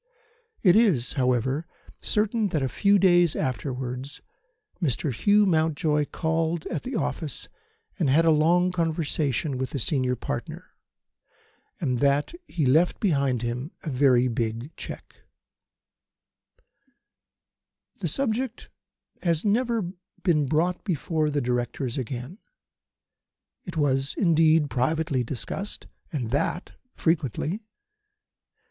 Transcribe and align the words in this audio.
It 0.63 0.75
is, 0.75 1.13
however, 1.13 1.67
certain 2.01 2.47
that 2.47 2.63
a 2.63 2.67
few 2.67 2.97
days 2.97 3.35
afterwards 3.35 4.19
Mr. 4.81 5.13
Hugh 5.13 5.45
Mountjoy 5.45 6.05
called 6.05 6.65
at 6.65 6.81
the 6.81 6.95
office 6.95 7.49
and 7.99 8.09
had 8.09 8.25
a 8.25 8.31
long 8.31 8.71
conversation 8.71 9.59
with 9.59 9.69
the 9.69 9.77
senior 9.77 10.15
partner, 10.15 10.71
and 11.79 11.99
that 11.99 12.33
he 12.47 12.65
left 12.65 12.99
behind 12.99 13.43
him 13.43 13.73
a 13.83 13.91
very 13.91 14.27
big 14.27 14.75
cheque. 14.75 15.17
The 17.99 18.07
subject 18.07 18.69
has 19.21 19.45
never 19.45 19.91
been 20.23 20.47
brought 20.47 20.83
before 20.83 21.29
the 21.29 21.41
Directors 21.41 21.99
again. 21.99 22.39
It 23.65 23.77
was, 23.77 24.15
indeed, 24.17 24.67
privately 24.67 25.23
discussed, 25.23 25.85
and 26.11 26.31
that 26.31 26.71
frequently. 26.95 27.59